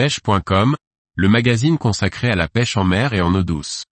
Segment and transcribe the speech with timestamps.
[0.00, 0.76] pêche.com,
[1.14, 3.84] le magazine consacré à la pêche en mer et en eau douce.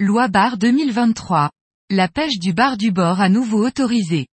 [0.00, 1.50] Loi bar 2023.
[1.90, 4.26] La pêche du bar du bord à nouveau autorisée.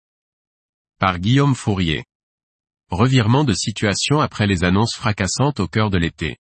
[1.02, 2.06] Par Guillaume Fourier.
[2.90, 6.38] Revirement de situation après les annonces fracassantes au cœur de l'été.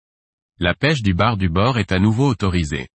[0.61, 2.89] La pêche du bar du bord est à nouveau autorisée.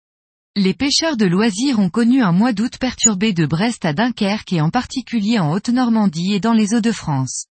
[0.57, 4.61] Les pêcheurs de loisirs ont connu un mois d'août perturbé de Brest à Dunkerque et
[4.61, 7.47] en particulier en Haute-Normandie et dans les Hauts-de-France.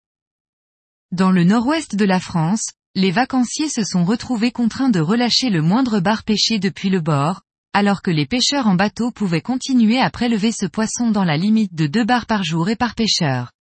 [1.12, 5.60] Dans le nord-ouest de la France, les vacanciers se sont retrouvés contraints de relâcher le
[5.60, 7.42] moindre bar pêché depuis le bord,
[7.74, 11.74] alors que les pêcheurs en bateau pouvaient continuer à prélever ce poisson dans la limite
[11.74, 13.52] de deux bars par jour et par pêcheur.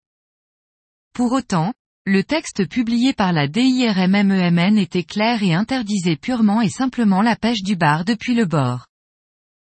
[1.12, 1.73] Pour autant,
[2.08, 7.64] le texte publié par la DIRMMEMN était clair et interdisait purement et simplement la pêche
[7.64, 8.88] du bar depuis le bord.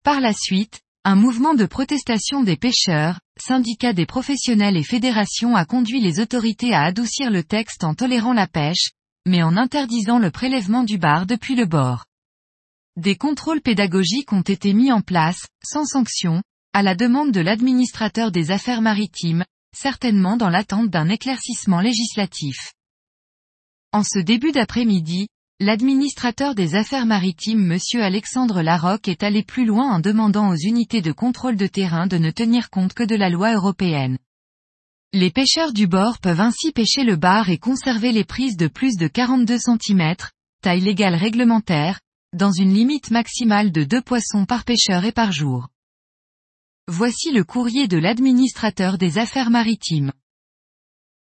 [0.02, 5.64] Par la suite, un mouvement de protestation des pêcheurs, syndicats des professionnels et fédérations a
[5.64, 8.90] conduit les autorités à adoucir le texte en tolérant la pêche,
[9.26, 12.04] mais en interdisant le prélèvement du bar depuis le bord.
[12.96, 16.42] Des contrôles pédagogiques ont été mis en place, sans sanction,
[16.72, 22.72] à la demande de l'administrateur des affaires maritimes, certainement dans l'attente d'un éclaircissement législatif.
[23.92, 25.28] En ce début d'après-midi,
[25.60, 27.78] l'administrateur des affaires maritimes M.
[28.00, 32.18] Alexandre Larocque est allé plus loin en demandant aux unités de contrôle de terrain de
[32.18, 34.18] ne tenir compte que de la loi européenne.
[35.12, 38.96] Les pêcheurs du bord peuvent ainsi pêcher le bar et conserver les prises de plus
[38.96, 40.16] de 42 cm,
[40.60, 42.00] taille légale réglementaire,
[42.32, 45.68] dans une limite maximale de deux poissons par pêcheur et par jour.
[46.86, 50.12] Voici le courrier de l'administrateur des affaires maritimes.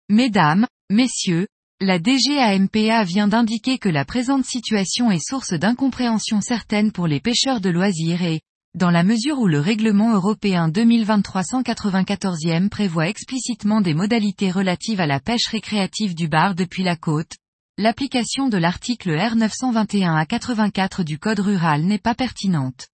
[0.07, 1.47] Mesdames, Messieurs,
[1.81, 7.59] la DGAMPA vient d'indiquer que la présente situation est source d'incompréhension certaine pour les pêcheurs
[7.59, 8.41] de loisirs et,
[8.75, 15.19] dans la mesure où le règlement européen 2023-194e prévoit explicitement des modalités relatives à la
[15.19, 17.31] pêche récréative du bar depuis la côte,
[17.79, 22.89] l'application de l'article R 921 à 84 du Code rural n'est pas pertinente.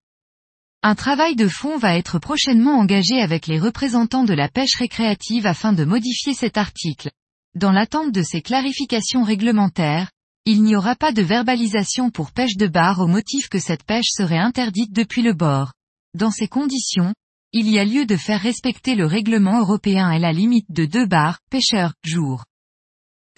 [0.84, 5.46] Un travail de fond va être prochainement engagé avec les représentants de la pêche récréative
[5.46, 7.12] afin de modifier cet article.
[7.54, 10.10] Dans l'attente de ces clarifications réglementaires,
[10.44, 14.08] il n'y aura pas de verbalisation pour pêche de bar au motif que cette pêche
[14.08, 15.72] serait interdite depuis le bord.
[16.14, 17.14] Dans ces conditions,
[17.52, 21.06] il y a lieu de faire respecter le règlement européen et la limite de deux
[21.06, 22.44] bars, pêcheurs, jour.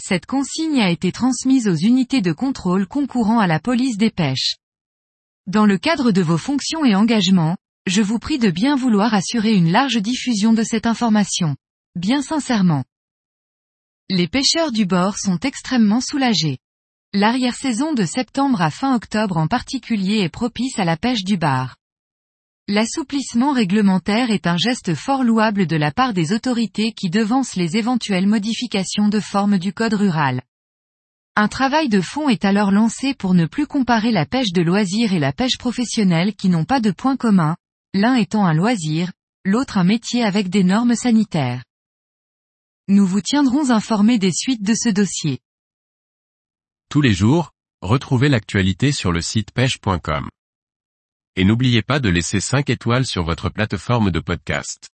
[0.03, 4.55] Cette consigne a été transmise aux unités de contrôle concourant à la police des pêches.
[5.47, 9.53] Dans le cadre de vos fonctions et engagements, je vous prie de bien vouloir assurer
[9.53, 11.55] une large diffusion de cette information.
[11.95, 12.85] Bien sincèrement.
[14.09, 16.57] Les pêcheurs du bord sont extrêmement soulagés.
[17.13, 21.77] L'arrière-saison de septembre à fin octobre en particulier est propice à la pêche du bar.
[22.67, 27.77] L'assouplissement réglementaire est un geste fort louable de la part des autorités qui devancent les
[27.77, 30.41] éventuelles modifications de forme du code rural.
[31.37, 35.13] Un travail de fond est alors lancé pour ne plus comparer la pêche de loisir
[35.13, 37.57] et la pêche professionnelle qui n'ont pas de point commun,
[37.93, 39.11] l'un étant un loisir,
[39.45, 41.65] l'autre un métier avec des normes sanitaires.
[42.87, 45.41] Nous vous tiendrons informés des suites de ce dossier.
[46.89, 47.51] Tous les jours,
[47.83, 50.29] retrouvez l'actualité sur le site pêche.com.
[51.35, 54.94] Et n'oubliez pas de laisser 5 étoiles sur votre plateforme de podcast.